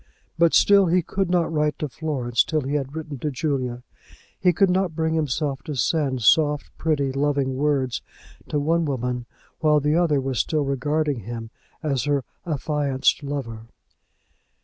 But 0.35 0.55
still 0.55 0.87
he 0.87 1.03
could 1.03 1.29
not 1.29 1.53
write 1.53 1.77
to 1.77 1.87
Florence 1.87 2.43
till 2.43 2.61
he 2.61 2.73
had 2.73 2.95
written 2.95 3.19
to 3.19 3.29
Julia. 3.29 3.83
He 4.39 4.51
could 4.51 4.71
not 4.71 4.95
bring 4.95 5.13
himself 5.13 5.61
to 5.65 5.75
send 5.75 6.23
soft, 6.23 6.75
pretty, 6.79 7.11
loving 7.11 7.53
words 7.55 8.01
to 8.49 8.59
one 8.59 8.83
woman 8.85 9.27
while 9.59 9.79
the 9.79 9.93
other 9.95 10.19
was 10.19 10.39
still 10.39 10.63
regarding 10.65 11.19
him 11.19 11.51
as 11.83 12.05
her 12.05 12.23
affianced 12.47 13.21
lover. 13.21 13.67